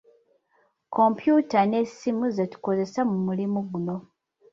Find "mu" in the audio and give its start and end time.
3.09-3.17